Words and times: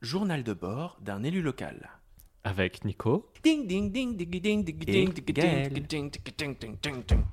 Journal 0.00 0.44
de 0.44 0.52
bord 0.52 0.96
d'un 1.00 1.24
élu 1.24 1.42
local. 1.42 1.90
Avec 2.44 2.84
Nico. 2.84 3.32
Ding 3.42 3.66
ding 3.66 3.90
ding 3.90 4.16
ding 4.16 4.30
ding 4.30 4.40
ding 4.40 4.64
ding 4.64 5.12
ding 5.12 5.34
Gaël. 5.34 5.72
ding 5.72 5.86
ding 5.88 6.10
ding 6.36 6.56
ding 6.56 6.76
ding 6.80 7.02
ding. 7.02 7.24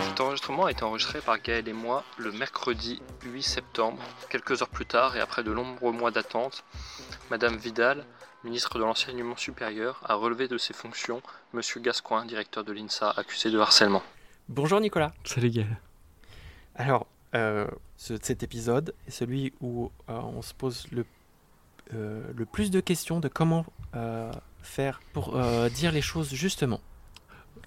Cet 0.00 0.20
enregistrement 0.20 0.64
a 0.64 0.70
été 0.70 0.84
enregistré 0.84 1.20
par 1.20 1.38
Gaël 1.42 1.68
et 1.68 1.74
moi 1.74 2.02
le 2.16 2.32
mercredi 2.32 3.02
8 3.26 3.42
septembre, 3.42 4.02
quelques 4.30 4.62
heures 4.62 4.70
plus 4.70 4.86
tard 4.86 5.18
et 5.18 5.20
après 5.20 5.42
de 5.44 5.52
nombreux 5.52 5.92
mois 5.92 6.10
d'attente. 6.10 6.64
Madame 7.30 7.56
Vidal, 7.56 8.06
ministre 8.44 8.78
de 8.78 8.84
l'Enseignement 8.84 9.36
supérieur, 9.36 10.00
a 10.04 10.14
relevé 10.14 10.48
de 10.48 10.58
ses 10.58 10.72
fonctions 10.72 11.22
Monsieur 11.52 11.80
Gascoigne, 11.80 12.26
directeur 12.26 12.64
de 12.64 12.72
l'INSA, 12.72 13.10
accusé 13.10 13.50
de 13.50 13.58
harcèlement. 13.58 14.02
Bonjour 14.48 14.80
Nicolas. 14.80 15.12
Salut 15.24 15.50
Gaël. 15.50 15.78
Alors, 16.74 17.06
euh, 17.34 17.66
ce- 17.96 18.16
cet 18.22 18.42
épisode 18.42 18.94
est 19.06 19.10
celui 19.10 19.52
où 19.60 19.90
euh, 20.08 20.12
on 20.18 20.42
se 20.42 20.54
pose 20.54 20.86
le, 20.90 21.04
euh, 21.94 22.22
le 22.34 22.46
plus 22.46 22.70
de 22.70 22.80
questions 22.80 23.20
de 23.20 23.28
comment 23.28 23.66
euh, 23.94 24.32
faire 24.62 25.00
pour 25.12 25.36
euh, 25.36 25.68
dire 25.68 25.92
les 25.92 26.02
choses 26.02 26.32
justement. 26.32 26.80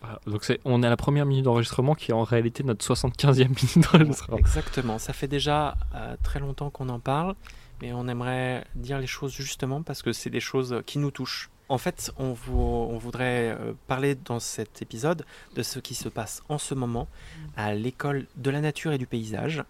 Voilà, 0.02 0.20
Donc 0.26 0.44
c'est, 0.44 0.60
on 0.66 0.82
est 0.84 0.88
à 0.88 0.90
la 0.90 0.98
première 0.98 1.26
minute 1.26 1.46
d'enregistrement 1.46 1.94
qui 1.96 2.12
est 2.12 2.14
en 2.14 2.24
réalité 2.24 2.64
notre 2.64 2.84
75e 2.86 3.48
minute 3.50 3.92
d'enregistrement. 3.92 4.38
Exactement. 4.38 4.98
Ça 5.00 5.14
fait 5.14 5.28
déjà 5.28 5.76
euh, 5.96 6.16
très 6.24 6.40
longtemps 6.40 6.70
qu'on 6.72 6.90
en 6.90 7.00
parle, 7.00 7.36
mais 7.84 7.92
on 7.92 8.08
aimerait 8.08 8.64
dire 8.76 8.98
les 8.98 9.08
choses 9.08 9.34
justement 9.34 9.84
parce 9.84 10.02
que 10.02 10.14
c'est 10.14 10.30
des 10.30 10.40
choses 10.40 10.82
qui 10.86 11.00
nous 11.00 11.12
touchent. 11.12 11.50
En 11.68 11.78
fait, 11.78 12.14
on, 12.18 12.32
vou- 12.32 12.58
on 12.58 12.98
voudrait 12.98 13.50
euh, 13.60 13.74
parler 13.88 14.16
dans 14.16 14.40
cet 14.40 14.82
épisode 14.82 15.26
de 15.56 15.64
ce 15.64 15.80
qui 15.80 15.94
se 15.94 16.08
passe 16.08 16.42
en 16.48 16.58
ce 16.58 16.74
moment 16.74 17.10
à 17.58 17.74
l'école 17.76 18.26
de 18.38 18.50
la 18.52 18.62
nature 18.62 18.94
et 18.94 18.98
du 18.98 19.06
paysage, 19.06 19.64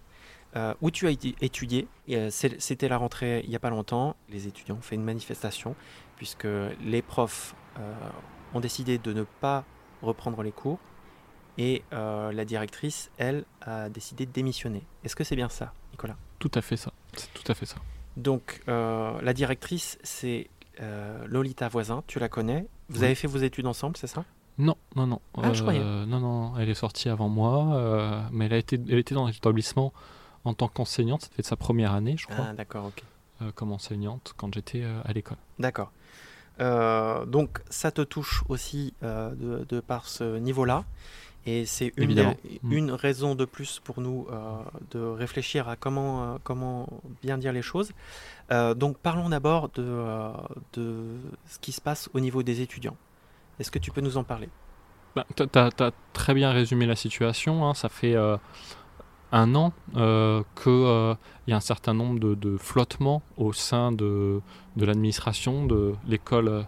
euh, 0.56 0.76
où 0.82 0.92
tu 0.92 1.08
as 1.08 1.12
étudié. 1.42 1.88
Euh, 2.10 2.30
C'était 2.30 2.88
la 2.88 2.98
rentrée 2.98 3.42
il 3.46 3.50
n'y 3.50 3.56
a 3.56 3.60
pas 3.60 3.72
longtemps. 3.72 4.16
Les 4.30 4.46
étudiants 4.48 4.76
ont 4.76 4.82
fait 4.82 4.96
une 4.96 5.04
manifestation 5.04 5.76
puisque 6.18 6.48
les 6.84 7.02
profs 7.02 7.56
ont 8.54 8.60
décidé 8.60 9.00
de 9.00 9.12
ne 9.14 9.24
pas 9.24 9.66
reprendre 10.04 10.44
les 10.44 10.52
cours 10.52 10.78
et 11.58 11.82
la 11.92 12.46
directrice, 12.46 13.10
elle, 13.18 13.46
a 13.62 13.90
décidé 13.90 14.28
de 14.28 14.32
démissionner. 14.32 14.84
Est-ce 15.04 15.16
que 15.16 15.24
c'est 15.24 15.36
bien 15.36 15.50
ça, 15.50 15.74
Nicolas? 15.92 16.18
Tout 16.38 16.52
à 16.54 16.62
fait 16.62 16.78
ça. 16.78 16.92
Tout 17.34 17.52
à 17.52 17.56
fait 17.56 17.66
ça. 17.66 17.78
Donc, 18.18 18.62
euh, 18.68 19.20
la 19.22 19.34
directrice, 19.34 19.98
c'est 20.04 20.50
euh, 20.82 21.26
Lolita 21.28 21.68
Voisin, 21.68 22.04
tu 22.08 22.20
la 22.20 22.30
connais. 22.30 22.68
Vous 22.90 23.00
Oui. 23.00 23.06
avez 23.06 23.16
fait 23.16 23.28
vos 23.28 23.38
études 23.40 23.66
ensemble, 23.66 23.98
c'est 23.98 24.08
ça? 24.08 24.24
Non, 24.60 24.76
non, 24.96 25.08
non. 25.08 25.22
Ah, 25.42 25.52
je 25.54 25.62
croyais. 25.62 25.80
non, 25.82 26.20
non, 26.20 26.58
elle 26.60 26.70
est 26.70 26.76
sortie 26.76 27.10
avant 27.10 27.28
moi, 27.30 27.76
euh, 27.76 28.22
mais 28.32 28.46
elle, 28.46 28.54
a 28.54 28.58
été, 28.58 28.80
elle 28.88 29.00
était 29.00 29.16
dans 29.16 29.26
l'établissement 29.28 29.94
en 30.46 30.54
tant 30.54 30.68
qu'enseignante. 30.68 31.24
C'était 31.24 31.42
sa 31.44 31.56
première 31.56 31.94
année, 31.94 32.16
je 32.18 32.28
crois, 32.28 32.48
Ah, 32.50 32.54
d'accord, 32.54 32.86
ok. 32.86 33.04
euh, 33.42 33.52
comme 33.56 33.72
enseignante 33.72 34.34
quand 34.38 34.54
j'étais 34.54 34.84
euh, 34.84 35.02
à 35.06 35.14
l'école. 35.14 35.38
D'accord. 35.58 35.92
Euh, 36.60 37.26
donc, 37.26 37.62
ça 37.72 37.92
te 37.92 38.02
touche 38.02 38.44
aussi 38.48 38.94
euh, 39.02 39.32
de, 39.34 39.66
de 39.68 39.80
par 39.80 40.08
ce 40.08 40.38
niveau-là. 40.38 40.86
Et 41.46 41.66
c'est 41.66 41.92
une, 41.98 42.36
Mm. 42.64 42.72
une 42.72 42.92
raison 42.92 43.36
de 43.36 43.44
plus 43.46 43.82
pour 43.84 44.00
nous 44.00 44.28
euh, 44.32 44.56
de 44.92 45.00
réfléchir 45.00 45.68
à 45.68 45.76
comment, 45.76 46.24
euh, 46.24 46.38
comment 46.44 46.88
bien 47.22 47.38
dire 47.38 47.52
les 47.52 47.62
choses. 47.62 47.92
Euh, 48.52 48.74
donc, 48.74 48.98
parlons 48.98 49.30
d'abord 49.30 49.70
de, 49.76 49.86
de 50.74 50.94
ce 51.48 51.60
qui 51.60 51.72
se 51.74 51.82
passe 51.82 52.10
au 52.14 52.20
niveau 52.22 52.44
des 52.44 52.62
étudiants. 52.62 52.96
Est-ce 53.60 53.72
que 53.72 53.80
tu 53.80 53.92
peux 53.92 54.02
nous 54.02 54.16
en 54.18 54.24
parler? 54.24 54.50
Bah, 55.16 55.26
T'as 55.36 55.70
as 55.80 55.92
très 56.14 56.34
bien 56.34 56.52
résumé 56.52 56.86
la 56.86 56.96
situation. 56.96 57.68
hein. 57.68 57.74
Ça 57.74 57.90
fait 57.90 58.16
un 59.32 59.56
an 59.56 59.74
qu'il 59.94 61.18
y 61.48 61.54
a 61.54 61.56
un 61.56 61.60
certain 61.60 61.94
nombre 61.94 62.20
de, 62.20 62.36
de 62.36 62.58
flottements 62.58 63.22
au 63.38 63.52
sein 63.54 63.92
de, 63.92 64.40
de 64.78 64.86
l'administration 64.86 65.66
de 65.66 65.94
l'école 66.08 66.66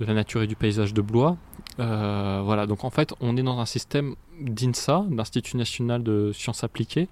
de 0.00 0.04
la 0.04 0.14
nature 0.14 0.42
et 0.42 0.46
du 0.46 0.56
paysage 0.56 0.94
de 0.94 1.02
Blois. 1.02 1.36
Euh, 1.80 2.42
voilà, 2.44 2.66
donc 2.66 2.84
en 2.84 2.90
fait, 2.90 3.14
on 3.20 3.36
est 3.36 3.42
dans 3.42 3.58
un 3.58 3.66
système 3.66 4.14
d'INSA, 4.40 5.04
d'Institut 5.10 5.56
national 5.56 6.02
de 6.02 6.32
sciences 6.32 6.64
appliquées. 6.64 7.08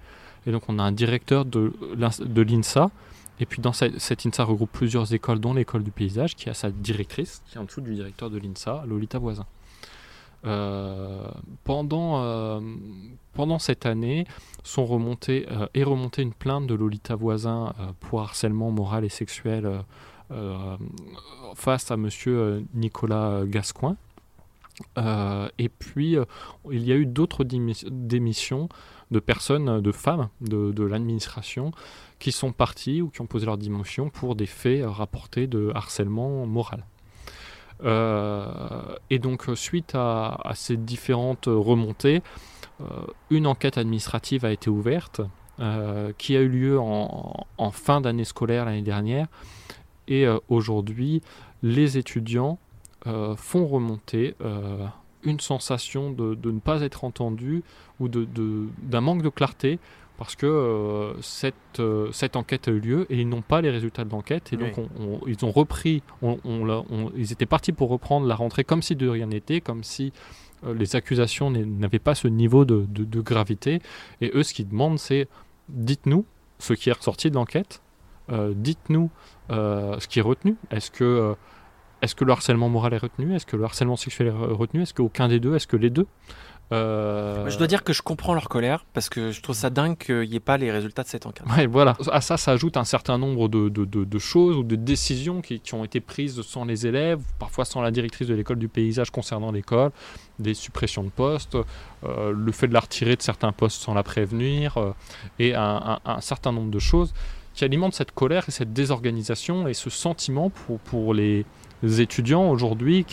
Et 0.46 0.52
donc, 0.52 0.62
on 0.68 0.78
a 0.78 0.82
un 0.82 0.92
directeur 0.92 1.44
de 1.44 1.72
l'ins- 1.96 2.24
de 2.24 2.42
l'INSA. 2.42 2.90
Et 3.40 3.46
puis, 3.46 3.60
dans 3.60 3.72
cette, 3.72 4.26
INSA 4.26 4.44
regroupe 4.44 4.70
plusieurs 4.72 5.12
écoles, 5.14 5.40
dont 5.40 5.54
l'école 5.54 5.82
du 5.82 5.90
paysage, 5.90 6.36
qui 6.36 6.48
a 6.48 6.54
sa 6.54 6.70
directrice, 6.70 7.42
qui 7.46 7.56
est 7.56 7.60
en 7.60 7.64
dessous 7.64 7.80
du 7.80 7.94
directeur 7.94 8.30
de 8.30 8.38
l'INSA, 8.38 8.84
Lolita 8.86 9.18
Voisin. 9.18 9.46
Euh, 10.44 11.24
pendant, 11.62 12.22
euh, 12.22 12.60
pendant 13.32 13.60
cette 13.60 13.86
année, 13.86 14.26
sont 14.64 14.84
remontés, 14.84 15.46
euh, 15.50 15.66
est 15.74 15.84
remontée 15.84 16.22
une 16.22 16.32
plainte 16.32 16.66
de 16.66 16.74
Lolita 16.74 17.14
Voisin 17.14 17.72
pour 18.00 18.22
harcèlement 18.22 18.70
moral 18.70 19.04
et 19.04 19.08
sexuel 19.08 19.68
face 21.54 21.90
à 21.90 21.96
monsieur 21.96 22.38
euh, 22.38 22.60
Nicolas 22.74 23.42
Gascoigne. 23.46 23.96
Euh, 24.98 25.48
et 25.58 25.68
puis, 25.68 26.16
euh, 26.16 26.24
il 26.70 26.84
y 26.84 26.92
a 26.92 26.96
eu 26.96 27.06
d'autres 27.06 27.44
démis- 27.44 27.84
démissions 27.90 28.68
de 29.10 29.20
personnes, 29.20 29.68
euh, 29.68 29.80
de 29.80 29.92
femmes 29.92 30.28
de, 30.40 30.82
l'administration 30.82 31.72
qui 32.18 32.32
sont 32.32 32.52
parties 32.52 33.02
ou 33.02 33.08
qui 33.08 33.20
ont 33.20 33.26
posé 33.26 33.46
leur 33.46 33.58
démission 33.58 34.08
pour 34.08 34.34
des 34.34 34.46
faits 34.46 34.82
euh, 34.82 34.90
rapportés 34.90 35.46
de 35.46 35.70
harcèlement 35.74 36.46
moral. 36.46 36.84
Euh, 37.84 38.96
et 39.10 39.18
donc, 39.18 39.48
euh, 39.48 39.54
suite 39.54 39.92
à, 39.94 40.52
ces 40.54 40.76
différentes 40.76 41.46
remontées, 41.46 42.22
euh, 42.80 42.84
une 43.30 43.46
enquête 43.46 43.76
administrative 43.76 44.44
a 44.44 44.52
été 44.52 44.70
ouverte 44.70 45.20
euh, 45.60 46.12
qui 46.16 46.36
a 46.36 46.40
eu 46.40 46.48
lieu 46.48 46.80
en 46.80 47.70
fin 47.72 48.00
d'année 48.00 48.24
scolaire 48.24 48.64
l'année 48.64 48.82
dernière. 48.82 49.26
Et 50.08 50.26
euh, 50.26 50.38
aujourd'hui, 50.48 51.22
les 51.62 51.98
étudiants 51.98 52.58
euh, 53.06 53.34
font 53.36 53.66
remonter 53.66 54.34
euh, 54.42 54.86
une 55.24 55.40
sensation 55.40 56.10
de, 56.10 56.34
de 56.34 56.50
ne 56.50 56.60
pas 56.60 56.82
être 56.82 57.04
entendus 57.04 57.62
ou 58.00 58.08
de- 58.08 58.24
de- 58.24 58.66
d'un 58.82 59.00
manque 59.00 59.22
de 59.22 59.28
clarté 59.28 59.78
parce 60.18 60.36
que 60.36 60.46
euh, 60.46 61.20
cette, 61.20 61.54
euh, 61.80 62.10
cette 62.12 62.36
enquête 62.36 62.68
a 62.68 62.70
eu 62.70 62.78
lieu 62.80 63.06
et 63.10 63.20
ils 63.20 63.28
n'ont 63.28 63.42
pas 63.42 63.60
les 63.60 63.70
résultats 63.70 64.04
de 64.04 64.10
l'enquête 64.10 64.52
et 64.52 64.56
donc 64.56 64.74
Oui. 64.78 64.84
on- 65.00 65.04
on- 65.04 65.20
ils 65.26 65.44
ont 65.44 65.50
repris, 65.50 66.02
on- 66.22 66.38
ils 67.16 67.32
étaient 67.32 67.46
partis 67.46 67.72
pour 67.72 67.88
reprendre 67.88 68.26
la 68.26 68.34
rentrée 68.36 68.62
comme 68.64 68.82
si 68.82 68.94
de 68.94 69.08
rien 69.08 69.26
n'était, 69.26 69.60
comme 69.60 69.82
si 69.84 70.12
euh, 70.64 70.74
les 70.74 70.94
accusations 70.94 71.50
n'avaient 71.50 71.98
pas 71.98 72.14
ce 72.14 72.28
niveau 72.28 72.64
de, 72.64 72.84
de- 72.88 73.04
de 73.04 73.20
gravité 73.20 73.80
et 74.20 74.30
eux 74.34 74.42
ce 74.44 74.54
qu'ils 74.54 74.68
demandent 74.68 74.98
c'est 74.98 75.26
dites-nous 75.68 76.24
ce 76.58 76.72
qui 76.74 76.88
est 76.90 76.92
ressorti 76.92 77.28
de 77.30 77.34
l'enquête, 77.34 77.82
dites-nous 78.54 79.10
ce 79.52 80.06
qui 80.08 80.18
est 80.18 80.22
retenu, 80.22 80.56
est-ce 80.70 80.90
que 80.90 81.04
euh, 81.04 81.34
est-ce 82.02 82.14
que 82.14 82.24
le 82.24 82.32
harcèlement 82.32 82.68
moral 82.68 82.94
est 82.94 82.98
retenu? 82.98 83.34
Est-ce 83.34 83.46
que 83.46 83.56
le 83.56 83.64
harcèlement 83.64 83.96
sexuel 83.96 84.28
est 84.28 84.30
re- 84.32 84.52
retenu? 84.52 84.82
Est-ce 84.82 84.92
qu'aucun 84.94 85.28
des 85.28 85.38
deux 85.40 85.54
Est-ce 85.54 85.66
que 85.68 85.76
les 85.76 85.90
deux? 85.90 86.06
Euh, 86.72 87.48
Je 87.50 87.58
dois 87.58 87.66
dire 87.66 87.84
que 87.84 87.92
je 87.92 88.00
comprends 88.02 88.32
leur 88.34 88.48
colère 88.48 88.86
parce 88.94 89.10
que 89.10 89.30
je 89.30 89.42
trouve 89.42 89.54
ça 89.54 89.68
dingue 89.68 89.96
qu'il 89.98 90.28
n'y 90.30 90.36
ait 90.36 90.40
pas 90.40 90.56
les 90.56 90.70
résultats 90.72 91.02
de 91.02 91.08
cette 91.08 91.26
enquête. 91.26 91.46
Ouais, 91.54 91.66
voilà. 91.66 91.96
À 92.10 92.20
ça 92.22 92.36
s'ajoute 92.38 92.76
un 92.78 92.84
certain 92.84 93.18
nombre 93.18 93.48
de, 93.48 93.68
de- 93.68 93.84
de- 93.84 94.04
de 94.04 94.18
choses 94.18 94.56
ou 94.56 94.62
de 94.62 94.74
décisions 94.74 95.42
qui, 95.42 95.60
qui 95.60 95.74
ont 95.74 95.84
été 95.84 96.00
prises 96.00 96.40
sans 96.42 96.64
les 96.64 96.86
élèves, 96.86 97.20
parfois 97.38 97.64
sans 97.66 97.82
la 97.82 97.90
directrice 97.90 98.26
de 98.28 98.34
l'école 98.34 98.56
du 98.58 98.68
paysage 98.68 99.10
concernant 99.10 99.52
l'école, 99.52 99.90
des 100.38 100.54
suppressions 100.54 101.04
de 101.04 101.10
postes, 101.10 101.56
euh, 102.04 102.32
le 102.34 102.52
fait 102.52 102.68
de 102.68 102.74
la 102.74 102.80
retirer 102.80 103.16
de 103.16 103.22
certains 103.22 103.52
postes 103.52 103.82
sans 103.82 103.92
la 103.92 104.02
prévenir, 104.02 104.78
euh, 104.78 104.92
et 105.38 105.54
un, 105.54 105.98
un- 106.04 106.10
un 106.16 106.20
certain 106.22 106.52
nombre 106.52 106.70
de 106.70 106.78
choses 106.78 107.12
qui 107.54 107.64
alimentent 107.64 107.94
cette 107.94 108.12
colère 108.12 108.44
et 108.48 108.50
cette 108.50 108.72
désorganisation 108.72 109.68
et 109.68 109.74
ce 109.74 109.90
sentiment 109.90 110.50
pour, 110.50 110.78
pour 110.80 111.14
les 111.14 111.44
étudiants 111.82 112.50
aujourd'hui 112.50 113.04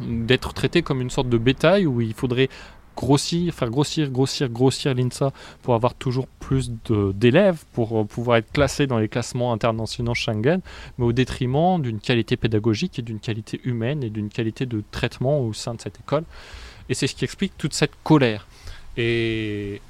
d'être 0.00 0.54
traités 0.54 0.82
comme 0.82 1.00
une 1.00 1.10
sorte 1.10 1.28
de 1.28 1.38
bétail 1.38 1.86
où 1.86 2.00
il 2.00 2.14
faudrait 2.14 2.48
grossir, 2.96 3.54
faire 3.54 3.70
grossir, 3.70 4.10
grossir, 4.10 4.48
grossir 4.48 4.94
l'INSA 4.94 5.32
pour 5.62 5.74
avoir 5.74 5.94
toujours 5.94 6.26
plus 6.26 6.70
d'élèves, 7.14 7.64
pour 7.72 8.00
euh, 8.00 8.04
pouvoir 8.04 8.38
être 8.38 8.52
classé 8.52 8.86
dans 8.86 8.98
les 8.98 9.08
classements 9.08 9.52
internationaux 9.52 10.14
Schengen, 10.14 10.60
mais 10.98 11.04
au 11.04 11.12
détriment 11.12 11.80
d'une 11.80 12.00
qualité 12.00 12.36
pédagogique 12.36 12.98
et 12.98 13.02
d'une 13.02 13.20
qualité 13.20 13.60
humaine 13.64 14.02
et 14.02 14.10
d'une 14.10 14.28
qualité 14.28 14.66
de 14.66 14.82
traitement 14.90 15.40
au 15.40 15.52
sein 15.52 15.74
de 15.74 15.80
cette 15.80 15.98
école. 15.98 16.24
Et 16.88 16.94
c'est 16.94 17.06
ce 17.06 17.14
qui 17.14 17.24
explique 17.24 17.56
toute 17.56 17.72
cette 17.72 17.92
colère. 18.04 18.46
Et 18.96 19.80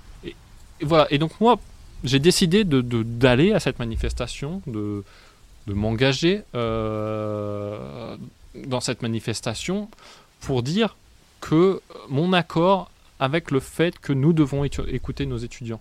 voilà. 0.82 1.06
Et 1.10 1.18
donc 1.18 1.40
moi, 1.40 1.58
j'ai 2.04 2.18
décidé 2.18 2.64
de- 2.64 2.80
de- 2.80 3.02
d'aller 3.02 3.52
à 3.52 3.60
cette 3.60 3.78
manifestation, 3.78 4.62
de, 4.66 5.04
m'engager 5.68 6.42
euh, 6.56 8.16
dans 8.66 8.80
cette 8.80 9.02
manifestation 9.02 9.88
pour 10.40 10.62
dire 10.64 10.96
que 11.40 11.80
mon 12.08 12.32
accord 12.32 12.90
avec 13.20 13.50
le 13.52 13.60
fait 13.60 13.96
que 14.00 14.12
nous 14.12 14.32
devons 14.32 14.64
écouter 14.64 15.26
nos 15.26 15.36
étudiants. 15.36 15.80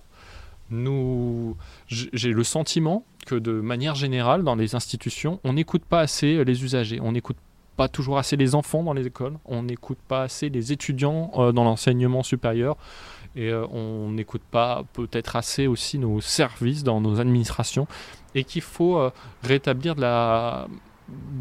J'ai 1.90 2.32
le 2.34 2.44
sentiment 2.44 3.04
que 3.26 3.36
de 3.36 3.54
manière 3.54 3.96
générale, 3.96 4.44
dans 4.44 4.56
les 4.56 4.76
institutions, 4.76 5.40
on 5.44 5.54
n'écoute 5.54 5.84
pas 5.84 6.02
assez 6.02 6.44
les 6.44 6.64
usagers, 6.64 7.00
on 7.02 7.12
n'écoute 7.14 7.38
pas 7.78 7.88
toujours 7.88 8.18
assez 8.20 8.36
les 8.36 8.54
enfants 8.56 8.84
dans 8.84 8.94
les 8.94 9.08
écoles, 9.08 9.38
on 9.46 9.64
n'écoute 9.64 9.98
pas 10.08 10.24
assez 10.24 10.50
les 10.50 10.72
étudiants 10.72 11.32
euh, 11.38 11.52
dans 11.52 11.64
l'enseignement 11.64 12.24
supérieur 12.24 12.78
et 13.36 13.50
euh, 13.50 13.66
on 13.68 14.10
n'écoute 14.12 14.42
pas 14.50 14.84
peut-être 14.94 15.36
assez 15.36 15.68
aussi 15.68 15.98
nos 16.00 16.20
services 16.22 16.84
dans 16.84 17.00
nos 17.02 17.20
administrations 17.20 17.88
et 18.36 18.44
qu'il 18.44 18.62
faut 18.62 18.98
euh, 18.98 19.12
rétablir 19.44 19.96
de 19.96 20.02
la 20.02 20.68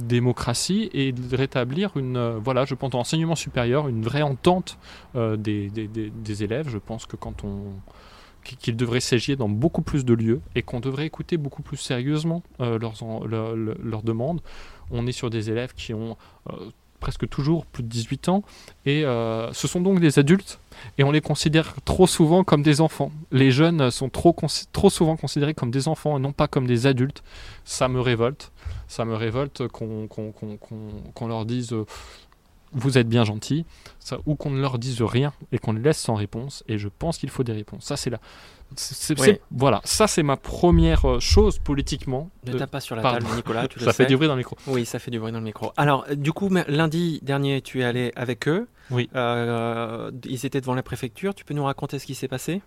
démocratie 0.07 0.89
et 0.95 1.15
rétablir 1.33 1.97
une, 1.97 2.17
euh, 2.17 2.39
voilà, 2.43 2.65
je 2.65 2.75
pense, 2.75 2.91
dans 2.91 2.99
l'enseignement 2.99 3.35
supérieur, 3.37 3.89
une 3.89 4.03
vraie 4.03 4.23
entente 4.23 4.79
des, 5.15 5.69
des- 5.71 6.43
élèves. 6.43 6.69
Je 6.71 6.79
pense 6.79 7.07
que 7.07 7.17
quand 7.17 7.45
on 7.45 7.73
qu'il 8.45 8.77
devrait 8.77 9.01
s'agir 9.01 9.37
dans 9.37 9.49
beaucoup 9.49 9.83
plus 9.83 10.05
de 10.07 10.15
lieux 10.15 10.41
et 10.55 10.63
qu'on 10.63 10.81
devrait 10.81 11.05
écouter 11.05 11.37
beaucoup 11.37 11.61
plus 11.61 11.77
sérieusement 11.77 12.43
leurs, 12.61 13.03
en- 13.03 13.25
leur- 13.27 13.55
leur- 13.55 13.77
leurs 13.83 14.03
demandes. 14.03 14.41
On 14.91 15.07
est 15.07 15.13
sur 15.13 15.29
des 15.29 15.51
élèves 15.51 15.75
qui 15.75 15.93
ont 15.93 16.17
presque 17.01 17.29
toujours 17.29 17.67
plus 17.67 17.83
de 17.83 17.89
18 17.89 18.29
ans 18.29 18.43
et 18.87 19.05
euh, 19.05 19.53
ce 19.53 19.69
sont 19.69 19.81
donc 19.81 20.01
des 20.01 20.19
adultes 20.19 20.61
et 20.97 21.05
on 21.05 21.11
les 21.11 21.21
considère 21.21 21.75
trop 21.85 22.07
souvent 22.07 22.45
comme 22.45 22.63
des 22.63 22.81
enfants. 22.81 23.11
Les 23.33 23.51
jeunes 23.51 23.91
sont 23.91 24.09
trop, 24.09 24.35
souvent 24.91 25.17
considérés 25.17 25.55
comme 25.55 25.71
des 25.71 25.89
enfants 25.89 26.19
et 26.19 26.21
non 26.21 26.33
pas 26.33 26.49
comme 26.49 26.67
des 26.67 26.87
adultes. 26.87 27.23
Ça 27.65 27.89
me 27.89 28.01
révolte. 28.01 28.53
Ça 28.87 29.05
me 29.05 29.15
révolte 29.15 29.69
qu'on 29.69 31.27
leur 31.27 31.45
dise 31.45 31.73
euh, 31.73 31.85
vous 32.73 32.99
êtes 32.99 33.09
bien 33.09 33.25
gentil, 33.25 33.65
ça, 33.99 34.19
ou 34.27 34.35
qu'on 34.35 34.51
ne 34.51 34.61
leur 34.61 34.79
dise 34.79 35.01
rien 35.03 35.33
et 35.53 35.59
qu'on 35.59 35.73
les 35.73 35.81
laisse 35.83 35.99
sans 35.99 36.15
réponse. 36.15 36.65
Et 36.69 36.79
je 36.79 36.89
pense 36.89 37.19
qu'il 37.19 37.31
faut 37.31 37.43
des 37.45 37.53
réponses. 37.53 37.85
Ça, 37.85 37.97
c'est 37.97 38.11
Oui. 38.11 39.17
c'est- 39.25 39.41
Voilà, 39.51 39.81
ça, 39.85 40.07
c'est 40.07 40.23
ma 40.23 40.37
première 40.37 41.05
euh, 41.09 41.21
chose 41.21 41.59
politiquement. 41.59 42.31
Ne 42.47 42.53
de- 42.53 42.59
tape 42.59 42.71
pas 42.71 42.81
sur 42.81 42.97
la 42.97 43.03
Pardon. 43.03 43.21
table, 43.25 43.37
Nicolas, 43.37 43.67
tu 43.69 43.79
le 43.79 43.85
ça 43.87 43.93
fait 43.93 44.03
sais. 44.05 44.09
du 44.09 44.17
bruit 44.17 44.29
dans 44.29 44.35
le 44.35 44.39
micro. 44.39 44.57
Oui, 44.67 44.85
ça 44.85 44.99
fait 44.99 45.11
du 45.11 45.19
bruit 45.19 45.33
dans 45.33 45.39
le 45.39 45.45
micro. 45.45 45.73
Alors, 45.79 46.05
euh, 46.11 46.15
du 46.15 46.33
coup, 46.33 46.51
lundi 46.69 47.21
dernier, 47.23 47.63
tu 47.63 47.81
es 47.81 47.85
allé 47.85 48.13
avec 48.15 48.47
eux. 48.49 48.69
Oui. 48.91 49.09
Euh, 49.17 50.11
ils 50.27 50.45
étaient 50.47 50.61
devant 50.61 50.75
la 50.75 50.83
préfecture. 50.83 51.35
Tu 51.35 51.45
peux 51.45 51.55
nous 51.55 51.65
raconter 51.65 51.99
ce 51.99 52.05
qui 52.07 52.15
s'est 52.15 52.29
passé? 52.29 52.61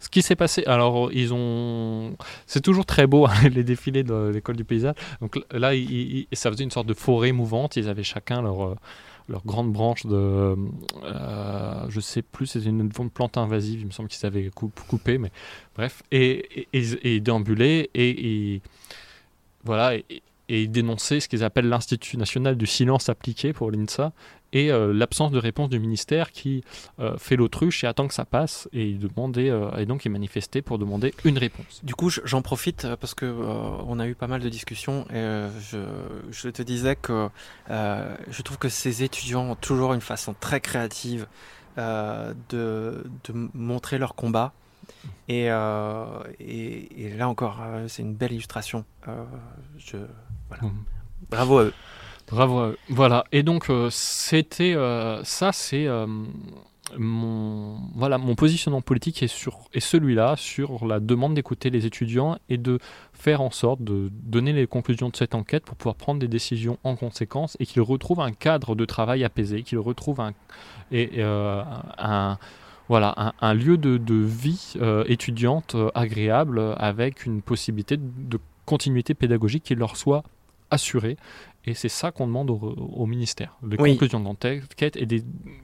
Ce 0.00 0.08
qui 0.08 0.20
s'est 0.22 0.34
passé, 0.34 0.64
alors 0.66 1.12
ils 1.12 1.32
ont, 1.32 2.16
c'est 2.48 2.60
toujours 2.60 2.84
très 2.84 3.06
beau 3.06 3.26
hein, 3.26 3.48
les 3.52 3.62
défilés 3.62 4.02
de 4.02 4.30
l'école 4.34 4.56
du 4.56 4.64
paysage. 4.64 4.96
Donc 5.20 5.38
là, 5.52 5.74
ils- 5.76 6.26
ils- 6.32 6.36
ça 6.36 6.50
faisait 6.50 6.64
une 6.64 6.72
sorte 6.72 6.88
de 6.88 6.94
forêt 6.94 7.30
mouvante. 7.30 7.76
Ils 7.76 7.88
avaient 7.88 8.02
chacun 8.02 8.42
leur 8.42 8.74
leur 9.28 9.44
grande 9.44 9.72
branche 9.72 10.04
de, 10.06 10.56
euh, 11.04 11.86
je 11.88 12.00
sais 12.00 12.22
plus, 12.22 12.46
c'était 12.46 12.68
une 12.68 12.88
plante 12.90 13.36
invasive. 13.38 13.80
Il 13.80 13.86
me 13.86 13.90
semble 13.92 14.08
qu'ils 14.08 14.26
avaient 14.26 14.50
coup- 14.50 14.72
coupé, 14.88 15.18
mais 15.18 15.30
bref, 15.76 16.02
et 16.10 16.66
et, 16.72 16.78
et, 16.78 17.14
et 17.16 17.20
déambulaient 17.20 17.90
et, 17.94 18.54
et- 18.54 18.62
voilà. 19.64 19.94
Et, 19.96 20.04
et 20.48 20.62
ils 20.62 20.70
dénonçaient 20.70 21.20
ce 21.20 21.28
qu'ils 21.28 21.44
appellent 21.44 21.68
l'Institut 21.68 22.16
national 22.16 22.56
du 22.56 22.66
silence 22.66 23.08
appliqué 23.08 23.52
pour 23.52 23.70
l'INSA 23.70 24.12
et 24.52 24.70
euh, 24.70 24.92
l'absence 24.92 25.30
de 25.30 25.38
réponse 25.38 25.70
du 25.70 25.78
ministère 25.78 26.30
qui 26.30 26.62
euh, 27.00 27.16
fait 27.16 27.36
l'autruche 27.36 27.84
et 27.84 27.86
attend 27.86 28.06
que 28.06 28.14
ça 28.14 28.24
passe 28.24 28.68
et 28.72 28.86
il 28.88 29.00
euh, 29.50 29.76
et 29.76 29.86
donc 29.86 30.04
il 30.04 30.10
manifestait 30.10 30.60
pour 30.62 30.78
demander 30.78 31.14
une 31.24 31.38
réponse. 31.38 31.80
Du 31.82 31.94
coup, 31.94 32.10
je- 32.10 32.20
j'en 32.24 32.42
profite 32.42 32.86
parce 33.00 33.14
que 33.14 33.24
on 33.26 33.98
a 33.98 34.06
eu 34.06 34.14
pas 34.14 34.26
mal 34.26 34.40
de 34.42 34.48
discussions 34.48 35.06
et 35.10 35.46
je, 35.70 36.48
te 36.50 36.62
disais 36.62 36.96
que 36.96 37.28
je 37.68 38.42
trouve 38.42 38.58
que 38.58 38.68
ces 38.68 39.02
étudiants 39.02 39.50
ont 39.50 39.54
toujours 39.56 39.94
une 39.94 40.00
façon 40.00 40.34
très 40.38 40.60
créative 40.60 41.26
de, 41.76 42.34
de 42.50 43.32
montrer 43.54 43.98
leur 43.98 44.14
combat. 44.14 44.52
Et, 45.28 45.46
et, 46.40 47.04
et 47.04 47.16
là 47.16 47.28
encore, 47.28 47.60
c'est 47.88 48.02
une 48.02 48.14
belle 48.14 48.32
illustration. 48.32 48.84
Je, 49.78 49.96
voilà. 50.60 50.74
Mhm. 50.74 50.84
Bravo 51.30 51.58
à 51.58 51.64
eux. 51.64 51.74
Bravo. 52.30 52.58
à 52.58 52.66
eux. 52.68 52.78
Voilà. 52.88 53.24
Et 53.32 53.42
donc 53.42 53.70
euh, 53.70 53.88
c'était 53.90 54.74
euh, 54.74 55.22
ça, 55.24 55.52
c'est 55.52 55.86
euh, 55.86 56.06
mon 56.98 57.78
voilà 57.94 58.18
mon 58.18 58.34
positionnement 58.34 58.82
politique 58.82 59.22
est 59.22 59.28
sur 59.28 59.60
est 59.72 59.80
celui-là 59.80 60.34
sur 60.36 60.86
la 60.86 61.00
demande 61.00 61.34
d'écouter 61.34 61.70
les 61.70 61.86
étudiants 61.86 62.38
et 62.50 62.58
de 62.58 62.78
faire 63.14 63.40
en 63.40 63.50
sorte 63.50 63.82
de 63.82 64.10
donner 64.12 64.52
les 64.52 64.66
conclusions 64.66 65.08
de 65.08 65.16
cette 65.16 65.34
enquête 65.34 65.64
pour 65.64 65.76
pouvoir 65.76 65.94
prendre 65.94 66.20
des 66.20 66.28
décisions 66.28 66.78
en 66.84 66.96
conséquence 66.96 67.56
et 67.60 67.66
qu'ils 67.66 67.82
retrouvent 67.82 68.20
un 68.20 68.32
cadre 68.32 68.74
de 68.74 68.84
travail 68.84 69.24
apaisé, 69.24 69.62
qu'ils 69.62 69.78
retrouvent 69.78 70.20
un 70.20 70.32
et 70.90 71.10
euh, 71.18 71.62
un 71.98 72.38
voilà, 72.88 73.14
un, 73.16 73.32
un 73.40 73.54
lieu 73.54 73.78
de, 73.78 73.96
de 73.96 74.14
vie 74.14 74.74
euh, 74.76 75.04
étudiante 75.06 75.76
euh, 75.76 75.90
agréable 75.94 76.58
euh, 76.58 76.74
avec 76.76 77.24
une 77.24 77.40
possibilité 77.40 77.96
de, 77.96 78.02
de 78.18 78.38
continuité 78.66 79.14
pédagogique 79.14 79.62
qui 79.64 79.74
leur 79.74 79.96
soit 79.96 80.24
assurée. 80.72 81.16
Et 81.64 81.74
c'est 81.74 81.88
ça 81.88 82.10
qu'on 82.10 82.26
demande 82.26 82.50
au, 82.50 82.56
au 82.56 83.06
ministère. 83.06 83.56
Les 83.66 83.76
Oui. 83.80 83.92
conclusions 83.92 84.18
d'enquête 84.20 84.96
et 84.96 85.06
des 85.06 85.22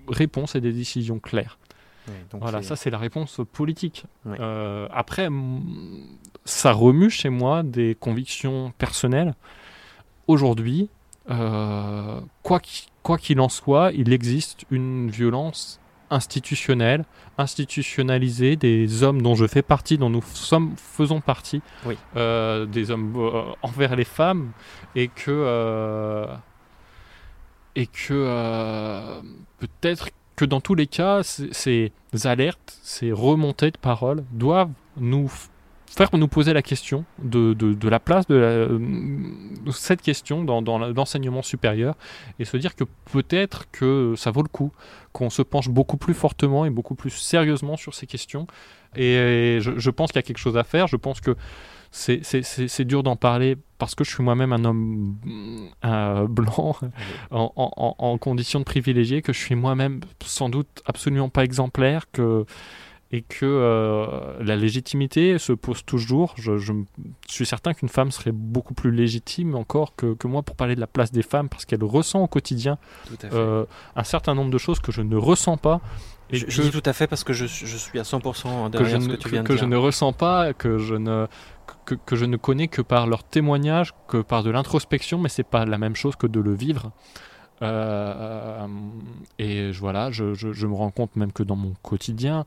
réponses 0.08 0.54
et 0.54 0.60
des 0.60 0.72
décisions 0.72 1.18
claires. 1.18 1.58
donc 2.30 2.40
Voilà, 2.42 2.62
ça 2.62 2.76
c'est 2.76 2.90
la 2.90 2.98
réponse 2.98 3.40
politique. 3.52 4.04
Euh, 4.26 4.86
après, 4.92 5.28
ça 6.44 6.72
remue 6.72 7.10
chez 7.10 7.30
moi 7.30 7.62
des 7.64 7.96
convictions 7.98 8.72
personnelles. 8.78 9.34
Aujourd'hui, 10.28 10.88
euh, 11.30 12.20
quoi 12.42 12.60
qu'il 12.60 12.88
quoi 13.02 13.18
qu'il 13.18 13.40
en 13.40 13.48
soit, 13.48 13.90
il 13.94 14.12
existe 14.12 14.64
une 14.70 15.10
violence 15.10 15.80
institutionnelle, 16.10 17.04
institutionnalisée 17.36 18.56
des 18.56 19.02
hommes 19.02 19.22
dont 19.22 19.34
je 19.34 19.46
fais 19.46 19.62
partie, 19.62 19.98
dont 19.98 20.10
nous 20.10 20.22
sommes, 20.34 20.74
faisons 20.76 21.20
partie, 21.20 21.60
Oui. 21.86 21.96
euh, 22.16 22.66
des 22.66 22.90
hommes 22.90 23.12
euh, 23.16 23.42
envers 23.62 23.94
les 23.96 24.04
femmes, 24.04 24.50
et 24.94 25.08
que 25.08 25.30
euh, 25.30 26.26
et 27.76 27.86
que 27.86 29.20
peut-être 29.58 30.08
que 30.36 30.44
dans 30.44 30.60
tous 30.60 30.74
les 30.74 30.86
cas, 30.86 31.22
ces 31.22 31.92
alertes, 32.24 32.78
ces 32.82 33.12
remontées 33.12 33.70
de 33.70 33.78
parole 33.78 34.24
doivent 34.32 34.70
nous 34.96 35.30
f- 35.90 35.96
faire 35.96 36.08
nous 36.12 36.28
poser 36.28 36.52
la 36.52 36.62
question 36.62 37.04
de, 37.22 37.52
de- 37.54 37.72
de 37.74 37.88
la 37.88 38.00
place 38.00 38.26
de, 38.26 38.34
la- 38.36 38.66
de 38.68 39.70
cette 39.70 40.02
question 40.02 40.44
dans, 40.44 40.62
dans 40.62 40.78
l'enseignement 40.78 41.42
supérieur 41.42 41.94
et 42.38 42.44
se 42.44 42.56
dire 42.56 42.74
que 42.76 42.84
peut-être 43.12 43.70
que 43.70 44.14
ça 44.16 44.30
vaut 44.30 44.42
le 44.42 44.48
coup, 44.48 44.72
qu'on 45.12 45.30
se 45.30 45.42
penche 45.42 45.68
beaucoup 45.68 45.96
plus 45.96 46.14
fortement 46.14 46.64
et 46.64 46.70
beaucoup 46.70 46.94
plus 46.94 47.10
sérieusement 47.10 47.76
sur 47.76 47.94
ces 47.94 48.06
questions. 48.06 48.46
Et 48.96 49.58
je, 49.60 49.72
je 49.76 49.90
pense 49.90 50.10
qu'il 50.12 50.18
y 50.18 50.20
a 50.20 50.22
quelque 50.22 50.38
chose 50.38 50.56
à 50.56 50.64
faire. 50.64 50.86
Je 50.86 50.96
pense 50.96 51.20
que 51.20 51.36
c'est, 51.90 52.20
c'est, 52.22 52.42
c'est- 52.42 52.68
c'est 52.68 52.84
dur 52.84 53.02
d'en 53.02 53.16
parler 53.16 53.56
parce 53.78 53.94
que 53.94 54.04
je 54.04 54.10
suis 54.10 54.22
moi-même 54.22 54.52
un 54.52 54.64
homme 54.64 55.16
euh, 55.84 56.26
blanc 56.26 56.76
en, 57.30 57.52
en, 57.56 57.72
en- 57.76 57.94
en 57.98 58.18
condition 58.18 58.58
de 58.60 58.64
privilégié, 58.64 59.22
que 59.22 59.32
je 59.32 59.38
suis 59.38 59.54
moi-même 59.54 60.00
sans 60.22 60.48
doute 60.48 60.82
absolument 60.86 61.28
pas 61.28 61.44
exemplaire, 61.44 62.10
que, 62.12 62.44
et 63.10 63.22
que 63.22 63.46
euh, 63.46 64.42
la 64.42 64.56
légitimité 64.56 65.38
se 65.38 65.52
pose 65.52 65.84
toujours. 65.84 66.34
Je, 66.36 66.52
suis 67.26 67.46
certain 67.46 67.72
qu'une 67.72 67.88
femme 67.88 68.10
serait 68.10 68.32
beaucoup 68.32 68.74
plus 68.74 68.90
légitime 68.90 69.54
encore 69.54 69.96
que, 69.96 70.12
que 70.14 70.26
moi 70.26 70.42
pour 70.42 70.56
parler 70.56 70.74
de 70.74 70.80
la 70.80 70.86
place 70.86 71.10
des 71.10 71.22
femmes, 71.22 71.48
parce 71.48 71.64
qu'elle 71.64 71.84
ressent 71.84 72.22
au 72.22 72.26
quotidien 72.26 72.78
euh, 73.32 73.64
un 73.96 74.04
certain 74.04 74.34
nombre 74.34 74.50
de 74.50 74.58
choses 74.58 74.80
que 74.80 74.92
je 74.92 75.00
ne 75.00 75.16
ressens 75.16 75.56
pas. 75.56 75.80
Et 76.30 76.36
je, 76.36 76.44
que, 76.44 76.50
je 76.50 76.62
dis 76.62 76.70
tout 76.70 76.82
à 76.84 76.92
fait 76.92 77.06
parce 77.06 77.24
que 77.24 77.32
je, 77.32 77.46
je 77.46 77.76
suis 77.78 77.98
à 77.98 78.02
100% 78.02 78.20
que 78.20 78.48
je, 78.48 78.68
derrière 78.68 79.00
ce 79.02 79.06
ne, 79.08 79.12
que 79.14 79.18
tu 79.18 79.24
que- 79.24 79.30
viens 79.30 79.42
de 79.42 79.48
que 79.48 79.54
dire. 79.54 79.62
je 79.62 79.66
ne 79.66 79.76
ressens 79.76 80.12
pas, 80.12 80.52
que 80.52 80.76
je 80.76 80.94
ne, 80.94 81.26
que, 81.86 81.94
que 81.94 82.14
je 82.14 82.26
ne 82.26 82.36
connais 82.36 82.68
que 82.68 82.82
par 82.82 83.06
leurs 83.06 83.24
témoignages, 83.24 83.94
que 84.08 84.18
par 84.18 84.42
de 84.42 84.50
l'introspection, 84.50 85.18
mais 85.18 85.30
c'est 85.30 85.44
pas 85.48 85.64
la 85.64 85.78
même 85.78 85.96
chose 85.96 86.16
que 86.16 86.26
de 86.26 86.40
le 86.40 86.52
vivre. 86.52 86.92
Euh, 87.62 88.66
et 89.38 89.70
voilà, 89.72 90.10
je 90.10 90.66
me 90.66 90.74
rends 90.74 90.90
compte 90.90 91.16
même 91.16 91.32
que 91.32 91.42
dans 91.42 91.56
mon 91.56 91.72
quotidien, 91.82 92.44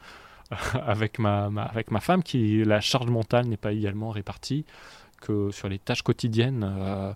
avec 0.86 1.20
ma, 1.20 1.46
avec 1.64 1.92
ma 1.92 2.00
femme, 2.00 2.24
qui 2.24 2.64
la 2.64 2.82
charge 2.82 3.10
mentale 3.10 3.46
n'est 3.48 3.58
pas 3.58 3.72
également 3.72 4.10
répartie, 4.10 4.66
que 5.22 5.52
sur 5.52 5.70
les 5.70 5.80
tâches 5.80 6.02
quotidiennes, 6.02 6.64
euh, 6.64 7.14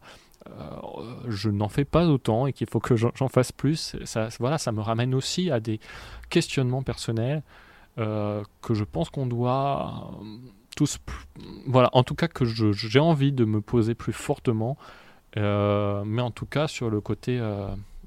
euh, 0.47 0.81
je 1.27 1.49
n'en 1.49 1.69
fais 1.69 1.85
pas 1.85 2.05
autant 2.07 2.47
et 2.47 2.53
qu'il 2.53 2.67
faut 2.69 2.79
que 2.79 2.95
j'en 2.95 3.27
fasse 3.27 3.51
plus. 3.51 3.95
Ça, 4.05 4.29
voilà, 4.39 4.57
ça 4.57 4.71
me 4.71 4.81
ramène 4.81 5.13
aussi 5.13 5.51
à 5.51 5.59
des 5.59 5.79
questionnements 6.29 6.83
personnels 6.83 7.41
euh, 7.97 8.43
que 8.61 8.73
je 8.73 8.83
pense 8.83 9.09
qu'on 9.09 9.25
doit 9.25 10.11
tous, 10.75 10.99
voilà, 11.67 11.89
en 11.93 12.03
tout 12.03 12.15
cas 12.15 12.27
que 12.27 12.45
j'ai 12.45 12.99
envie 12.99 13.31
de 13.31 13.45
me 13.45 13.61
poser 13.61 13.95
plus 13.95 14.13
fortement, 14.13 14.77
mais 15.35 16.21
en 16.21 16.31
tout 16.31 16.45
cas 16.45 16.67
sur 16.67 16.89
le 16.89 17.01
côté 17.01 17.39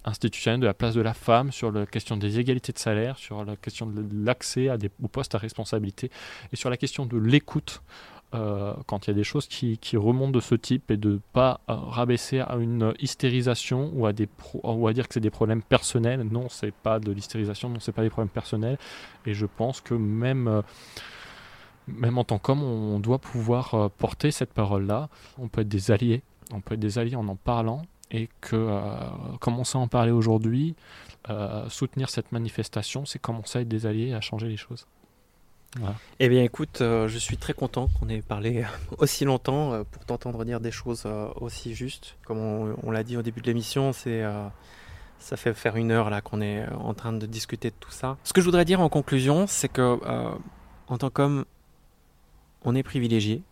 institutionnel 0.09 0.61
de 0.61 0.67
la 0.67 0.75
place 0.75 0.95
de 0.95 1.01
la 1.03 1.15
femme, 1.15 1.53
sur 1.53 1.71
la 1.71 1.87
question 1.87 2.17
des 2.17 2.39
égalités 2.41 2.73
de 2.73 2.79
salaire, 2.79 3.17
sur 3.19 3.45
la 3.45 3.57
question 3.57 3.87
de 3.87 4.05
l'accès 4.25 4.69
aux 5.03 5.09
postes 5.09 5.35
à 5.35 5.39
responsabilité 5.39 6.11
et 6.53 6.57
sur 6.57 6.71
la 6.71 6.77
question 6.77 7.07
de 7.07 7.17
l'écoute. 7.17 7.83
euh, 8.35 8.75
quand 8.87 9.07
il 9.07 9.11
y 9.11 9.13
a 9.13 9.15
des 9.15 9.25
choses 9.25 9.47
qui, 9.47 9.79
qui 9.79 9.97
remontent 9.97 10.33
de 10.33 10.41
ce 10.41 10.55
type 10.55 10.91
et 10.91 10.97
de 10.97 11.13
ne 11.13 11.19
pas 11.33 11.61
euh, 11.69 11.75
rabaisser 11.75 12.41
à 12.41 12.57
une 12.57 12.93
hystérisation 13.01 13.91
ou 13.95 14.07
à, 14.07 14.13
des 14.13 14.27
pro- 14.27 14.61
ou 14.65 14.91
dire 14.93 15.09
que 15.09 15.15
c'est 15.15 15.21
des 15.21 15.31
problèmes 15.31 15.63
personnels. 15.63 16.23
Non, 16.23 16.49
c'est 16.49 16.75
pas 16.75 16.99
de 16.99 17.11
l'hystérisation, 17.11 17.71
non, 17.71 17.81
c'est 17.81 17.93
pas 17.93 18.03
des 18.03 18.11
problèmes 18.11 18.29
personnels. 18.29 18.79
Et 19.25 19.35
je 19.35 19.47
pense 19.47 19.81
que 19.81 19.95
même, 19.95 20.47
euh, 20.49 20.63
même 21.87 22.19
en 22.19 22.25
tant 22.25 22.39
qu'homme, 22.39 22.63
on 22.63 22.99
doit 23.01 23.19
pouvoir 23.19 23.91
porter 23.93 24.31
cette 24.31 24.53
parole-là. 24.53 25.09
On 25.39 25.49
peut 25.49 25.63
être 25.63 25.69
des 25.69 25.91
alliés. 25.91 26.23
On 26.53 26.61
peut 26.61 26.75
être 26.75 26.81
des 26.81 26.99
alliés 26.99 27.17
en 27.17 27.29
en 27.29 27.37
parlant 27.37 27.83
et 28.11 28.29
que 28.41 28.79
commencer 29.41 29.77
à 29.77 29.81
en 29.81 29.89
parler 29.89 30.13
aujourd'hui, 30.13 30.75
soutenir 31.69 32.11
cette 32.11 32.33
manifestation, 32.33 33.05
c'est 33.05 33.19
commencer 33.19 33.59
à 33.59 33.63
être 33.63 33.69
des 33.69 33.87
alliés 33.87 34.09
et 34.09 34.15
à 34.15 34.21
changer 34.21 34.49
les 34.49 34.57
choses. 34.57 34.87
Eh 36.19 36.29
bien, 36.29 36.43
écoute, 36.43 36.81
euh, 36.81 37.09
je 37.09 37.19
suis 37.19 37.37
très 37.37 37.53
content 37.53 37.89
qu'on 37.99 38.09
ait 38.09 38.23
parlé 38.23 38.65
aussi 38.99 39.25
longtemps 39.25 39.73
euh, 39.73 39.85
pour 39.85 40.05
t'entendre 40.05 40.45
dire 40.45 40.61
des 40.61 40.71
choses 40.71 41.05
euh, 41.07 41.29
aussi 41.37 41.75
justes. 41.75 42.17
Comme 42.25 42.39
on, 42.39 42.91
l'a 42.91 43.05
dit 43.05 43.17
au 43.17 43.23
début 43.23 43.41
de 43.41 43.47
l'émission, 43.47 43.93
c'est 43.93 44.23
ça 45.19 45.37
fait 45.37 45.53
faire 45.53 45.77
une 45.77 45.91
heure 45.91 46.11
là 46.11 46.21
qu'on 46.21 46.41
est 46.41 46.65
en 46.69 46.95
train 46.95 47.13
de 47.13 47.27
discuter 47.27 47.71
de 47.71 47.75
tout 47.79 47.91
ça. 47.91 48.17
Ce 48.25 48.33
que 48.33 48.41
je 48.41 48.47
voudrais 48.47 48.65
dire 48.65 48.81
en 48.81 48.89
conclusion, 48.89 49.47
c'est 49.47 49.69
que 49.69 49.99
en 50.89 50.99
tant 50.99 51.11
qu'homme, 51.11 51.45
on 52.65 52.75
est 52.75 52.83
privilégié 52.83 53.43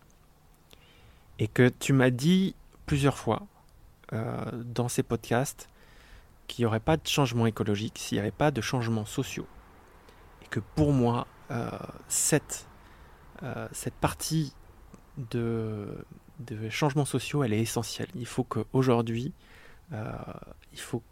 et 1.38 1.48
que 1.48 1.68
tu 1.68 1.92
m'as 1.92 2.10
dit 2.10 2.54
plusieurs 2.86 3.18
fois 3.18 3.42
dans 4.12 4.88
ces 4.88 5.02
podcasts 5.02 5.68
qu'il 6.46 6.62
n'y 6.62 6.66
aurait 6.66 6.80
pas 6.80 6.96
de 6.96 7.06
changement 7.06 7.46
écologique 7.46 7.98
s'il 7.98 8.16
n'y 8.16 8.20
avait 8.20 8.30
pas 8.30 8.50
de 8.50 8.60
changements 8.60 9.04
sociaux. 9.04 9.46
Et 10.42 10.46
que 10.46 10.60
pour 10.60 10.92
moi, 10.92 11.26
euh, 11.50 11.70
cette, 12.08 12.66
euh, 13.42 13.68
cette 13.72 13.94
partie 13.94 14.52
de, 15.30 16.04
de, 16.40 16.68
changements 16.70 17.04
sociaux, 17.04 17.44
elle 17.44 17.52
est 17.52 17.60
essentielle. 17.60 18.08
Il 18.14 18.26
faut 18.26 18.44
qu'aujourd'hui, 18.44 19.32
euh, 19.92 20.12
il 20.72 20.80
faut 20.80 21.02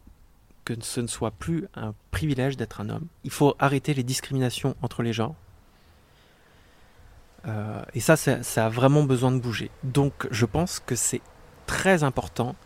que 0.65 0.75
ce 0.81 1.01
ne 1.01 1.07
soit 1.07 1.31
plus 1.31 1.69
un 1.75 1.95
privilège 2.11 2.57
d'être 2.57 2.81
un 2.81 2.89
homme. 2.89 3.07
Il 3.25 3.31
faut 3.31 3.55
arrêter 3.59 3.93
les 3.95 4.03
discriminations 4.03 4.77
entre 4.83 5.03
les 5.03 5.13
gens. 5.13 5.37
et 7.93 8.01
ça, 8.01 8.17
ça, 8.17 8.67
a 8.67 8.69
vraiment 8.71 9.05
besoin 9.05 9.31
de 9.31 9.39
bouger. 9.39 9.71
Donc, 9.83 10.27
je 10.31 10.47
pense 10.47 10.81
que 10.81 10.95
c'est 10.97 11.21
très 11.67 12.03
important 12.03 12.57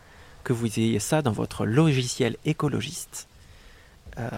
que 0.44 0.52
vous 0.52 0.78
ayez 0.78 0.98
ça 0.98 1.22
dans 1.22 1.32
votre 1.32 1.66
logiciel 1.66 2.36
écologiste, 2.44 3.28
euh, 4.18 4.28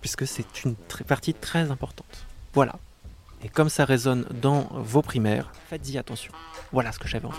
puisque 0.00 0.26
c'est 0.26 0.64
une 0.64 0.74
partie 1.06 1.34
très 1.34 1.70
importante. 1.70 2.26
Voilà. 2.54 2.78
Et 3.42 3.48
comme 3.48 3.68
ça 3.68 3.84
résonne 3.84 4.26
dans 4.30 4.68
vos 4.72 5.02
primaires, 5.02 5.52
faites-y 5.68 5.96
attention. 5.96 6.32
Voilà 6.72 6.92
ce 6.92 6.98
que 6.98 7.08
j'avais 7.08 7.26
envie. 7.26 7.36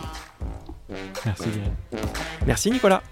Merci 1.25 1.49
Merci 2.45 2.71
Nicolas. 2.71 3.03